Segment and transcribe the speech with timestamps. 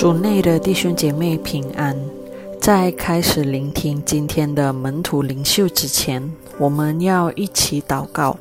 [0.00, 1.94] 主内的弟兄姐妹平安。
[2.58, 8.34] 在开始聆听今天的门徒领袖之前，我们要一起祷告。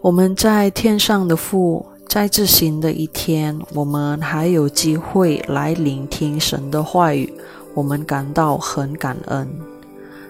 [0.00, 7.30] 我们在天上的父，在这新的一天，我们还有机会来聆听神的话语，
[7.74, 9.46] 我们感到很感恩。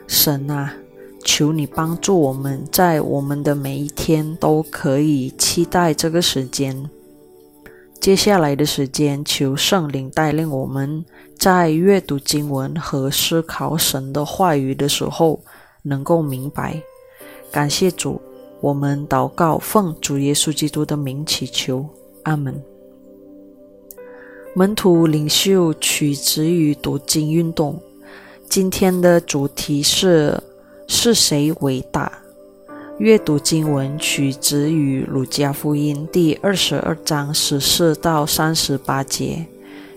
[0.08, 0.74] 神啊，
[1.22, 6.90] 求你帮助我们在我们的每一天都可以期待这个时间。
[8.00, 11.04] 接下来的时间，求圣灵带领我们，
[11.38, 15.38] 在阅读经文和思考神的话语的时候，
[15.82, 16.82] 能够明白。
[17.52, 18.18] 感谢主，
[18.62, 21.86] 我们祷告，奉主耶稣基督的名祈求，
[22.22, 22.58] 阿门。
[24.54, 27.78] 门徒领袖取之于读经运动，
[28.48, 30.42] 今天的主题是：
[30.88, 32.10] 是谁伟大？
[33.00, 39.46] 阅读经文取自于《儒家福音》第二十二章十四到三十八节。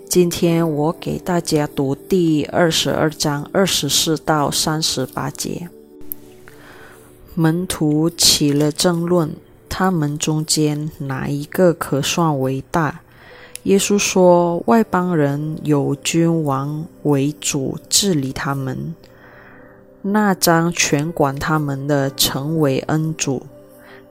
[0.07, 5.67] 今天我给大家读第二十二章二十四到三十八节。
[7.35, 9.35] 门徒起了争论，
[9.67, 13.01] 他们中间哪一个可算为大？
[13.63, 18.95] 耶稣说：“外邦人有君王为主治理他们。”
[20.05, 23.43] 那张全管他们的成为恩主，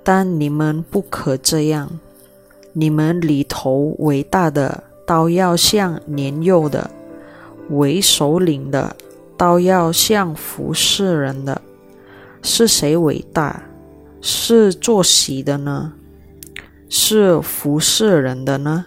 [0.03, 2.01] 但你们不可这样。
[2.73, 6.91] 你们里头伟大的，都要像年幼的；
[7.69, 8.97] 为首领的，
[9.37, 11.61] 都要像服侍人的。
[12.43, 13.62] 是谁伟大？
[14.23, 15.93] 是坐席的呢？
[16.89, 18.87] 是服侍人的呢？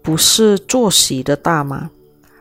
[0.00, 1.90] 不是坐席的大吗？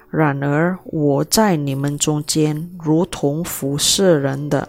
[0.10, 4.68] 然而我在你们中间，如同服侍人的；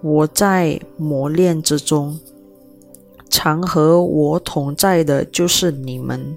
[0.00, 2.18] 我在磨练之中，
[3.28, 6.36] 常和我同在的，就是你们。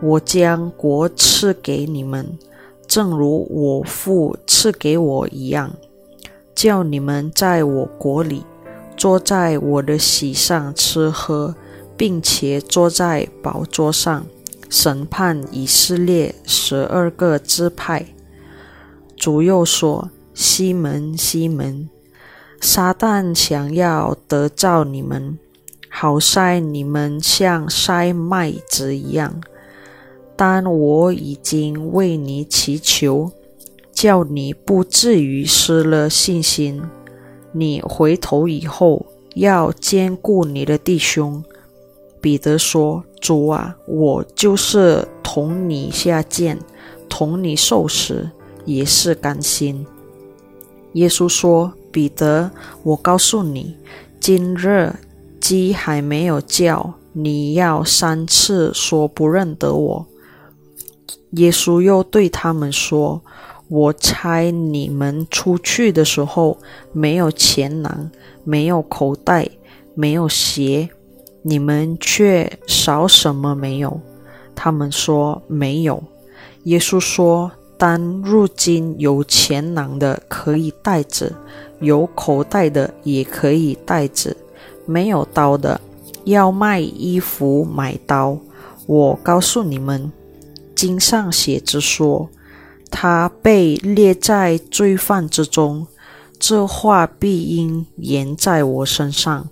[0.00, 2.38] 我将国赐给你们，
[2.86, 5.72] 正如我父赐给我一样，
[6.54, 8.44] 叫你们在我国里，
[8.96, 11.54] 坐在我的席上吃喝，
[11.96, 14.24] 并且坐在宝座上。
[14.68, 18.06] 审判以色列十二个支派。
[19.16, 21.88] 主又说：“西门，西门，
[22.60, 25.38] 撒旦想要得造你们，
[25.88, 29.40] 好筛你们像筛麦子一样。
[30.36, 33.32] 但我已经为你祈求，
[33.92, 36.82] 叫你不至于失了信心。
[37.52, 41.42] 你回头以后，要兼顾你的弟兄。”
[42.26, 43.04] 彼得说。
[43.20, 46.58] 主啊，我就是同你下贱，
[47.08, 48.28] 同你受死，
[48.64, 49.86] 也是甘心。
[50.94, 52.50] 耶稣说：“彼得，
[52.82, 53.76] 我告诉你，
[54.18, 54.92] 今日
[55.40, 60.06] 鸡还没有叫，你要三次说不认得我。”
[61.32, 63.22] 耶稣又对他们说
[63.68, 66.58] ：“我猜你们出去的时候，
[66.92, 68.10] 没有钱囊，
[68.42, 69.48] 没有口袋，
[69.94, 70.88] 没有鞋。”
[71.48, 74.00] 你们却少什么没有？
[74.56, 76.02] 他们说没有。
[76.64, 81.32] 耶稣说：“当如今有钱囊的可以带着，
[81.78, 84.34] 有口袋的也可以带着，
[84.86, 85.80] 没有刀的
[86.24, 88.36] 要卖衣服买刀。
[88.86, 90.10] 我告诉你们，
[90.74, 92.28] 经上写着说，
[92.90, 95.86] 他被列在罪犯之中。
[96.40, 99.48] 这话必应验在我身上。”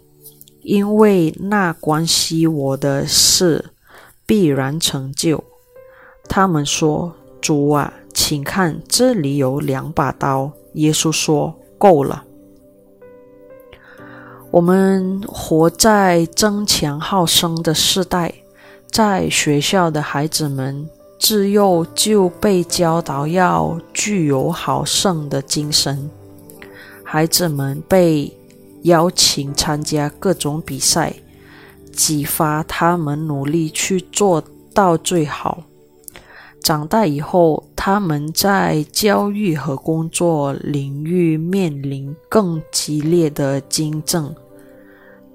[0.65, 3.67] 因为那关系我的事
[4.25, 5.45] 必然成就。
[6.27, 12.25] 他们说：“主啊，请看，这里有两把刀。”耶稣说：“够了。”
[14.51, 18.33] 我们活在争强好胜的时代，
[18.91, 20.89] 在学校的孩子们
[21.19, 26.11] 自幼就被教导要具有好胜的精神，
[27.05, 28.35] 孩子们被。
[28.85, 31.15] 邀请参加各种比赛，
[31.93, 34.43] 激发他们努力去做
[34.73, 35.65] 到最好。
[36.61, 44.35] 长大以后，他们在教育和工作领域面临更激烈的竞争。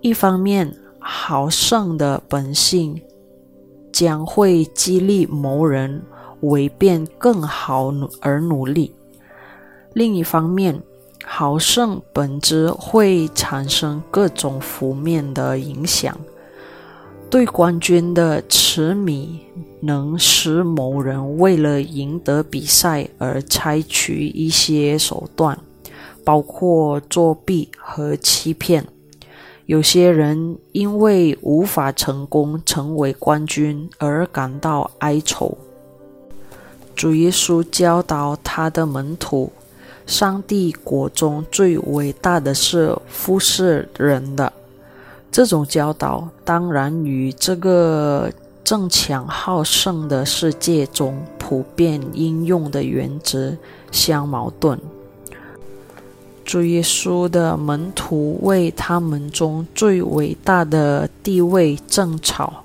[0.02, 3.00] 一方面，好胜的本性
[3.92, 6.02] 将会激励某人
[6.42, 8.92] 为变更好而努力；
[9.94, 10.82] 另一方面，
[11.24, 16.18] 好胜本质会产生各种负面的影响。
[17.30, 19.40] 对冠军的痴迷
[19.82, 25.60] 能使某人为了赢得比赛而采取一些手段，
[26.24, 28.84] 包括作弊和欺骗。
[29.68, 35.56] 有些人因为无法成功成为冠军而感到哀愁。
[36.96, 39.52] 主耶稣教导他的门徒，
[40.10, 44.52] 上帝国中最伟大的是服侍人的。
[45.32, 48.28] 这种教导当然与这个
[48.64, 53.56] 争强好胜的世界中普遍应用的原则
[53.92, 54.80] 相矛盾。
[56.44, 62.64] 主耶稣的门徒为他们中最伟大的地位争吵，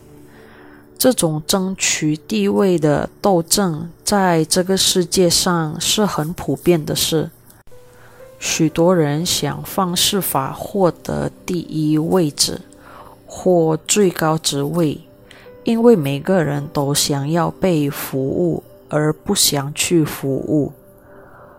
[1.05, 7.31] 这种争取地位的斗争在这个世界上是很普遍的事。
[8.39, 12.59] 许多人想方设法获得第一位置
[13.27, 14.99] 或最高职位，
[15.65, 20.73] 因为每个人都想要被服务，而不想去服务。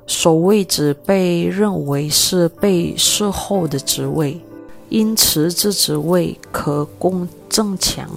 [0.07, 4.41] 守位置被认为是被侍候的职位，
[4.89, 8.09] 因此这职位可供增强。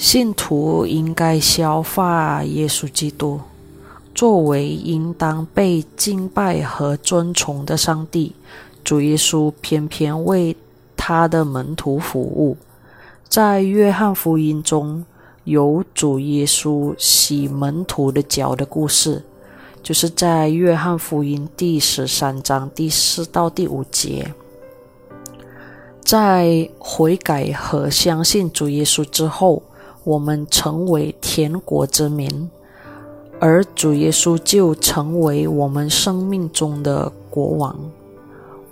[0.00, 3.38] 信徒应该消化耶稣基督，
[4.14, 8.34] 作为应当被敬拜和尊崇的上帝。
[8.82, 10.56] 主耶稣偏偏为
[10.96, 12.56] 他的门徒服务。
[13.28, 15.04] 在约翰福音中
[15.44, 19.22] 有主耶稣洗门徒的脚的故事。
[19.82, 24.32] 就是在约翰福音第十三章第四到第五节，
[26.02, 29.62] 在悔改和相信主耶稣之后，
[30.10, 32.50] 我们成为天国之民，
[33.38, 37.76] 而主耶稣就成为我们生命中的国王。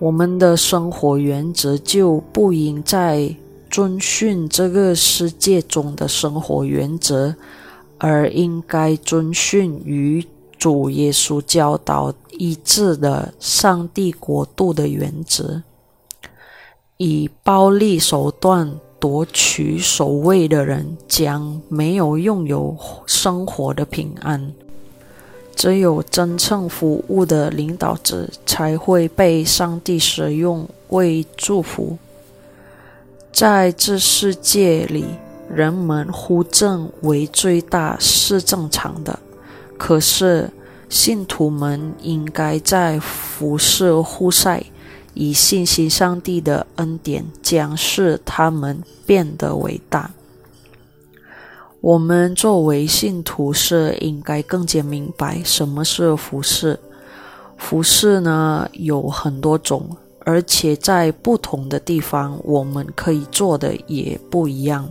[0.00, 3.36] 我们的生活原则就不应再
[3.70, 7.34] 遵循这个世界中的生活原则，
[7.98, 10.26] 而应该遵循与。
[10.58, 15.62] 主耶稣教导一致的上帝国度的原则，
[16.96, 24.52] 以暴力手段夺取首位的人将没有拥有生活的平安。
[25.54, 31.98] 只有真正服务的领导者才会被上帝使用为祝福。
[33.32, 35.04] 在这世界里，
[35.52, 39.18] 人们呼正为最大是正常的。
[39.76, 40.50] 可是，
[40.88, 44.62] 信徒们应该在服侍互赛，
[45.18, 50.12] 以信心上帝的恩典，将使他们变得伟大。
[51.80, 56.78] 我们作为信徒是应该更加明白什么是服侍。
[57.56, 64.88] 服侍呢有很多种，而且在不同的地方，我们可以做的也不一样。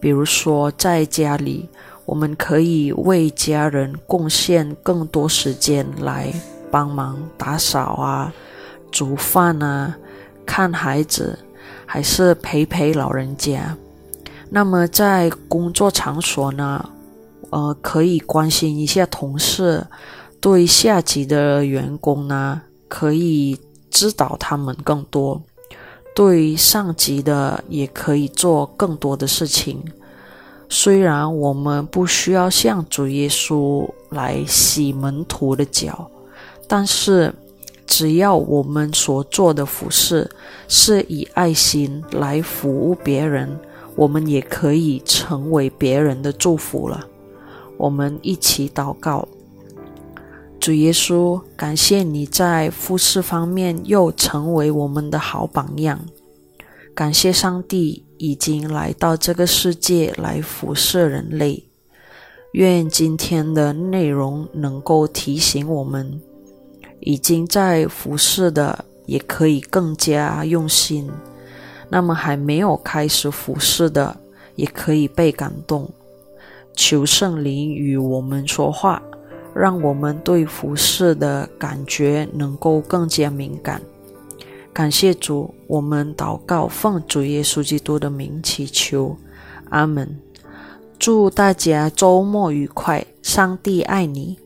[0.00, 1.68] 比如说，在家里。
[2.04, 6.34] 我们可以为家人贡献更多时间来
[6.68, 8.34] 帮忙打扫啊、
[8.92, 9.96] 煮饭啊、
[10.46, 11.36] 看孩子，
[11.84, 13.76] 还是陪陪老人家。
[14.50, 16.90] 那么在工作场所呢，
[17.50, 19.86] 呃，可以关心一下同事，
[20.40, 23.58] 对下级的员工呢，可以
[23.90, 25.40] 指导他们更多；
[26.14, 29.82] 对上级的也可以做更多的事情。
[30.68, 36.10] 虽然我们不需要像主耶稣来洗门徒的脚，
[36.66, 37.34] 但是
[37.86, 40.30] 只要我们所做的服饰
[40.68, 43.58] 是以爱心来服务别人，
[43.94, 47.06] 我们也可以成为别人的祝福了。
[47.76, 49.26] 我们一起祷告：
[50.60, 56.00] 主耶稣，感谢你在服饰方面又成为我们的好榜样。
[56.94, 61.64] 感谢上帝已经来到这个世界来辐射人类。
[62.52, 66.20] 愿今天的内容能够提醒我们，
[67.04, 71.06] 已经在服侍的也可以更加用心；
[71.88, 74.16] 那么还没有开始服侍的，
[74.54, 75.90] 也可以被感动。
[76.74, 79.02] 求圣灵与我们说话，
[79.54, 83.82] 让我们对服侍的感觉能够更加敏感。
[84.72, 89.16] 感谢主，我们祷告，奉主耶稣基督的名祈求，
[89.68, 90.18] 阿门。
[90.98, 94.38] 祝大家周末愉快，上帝爱你。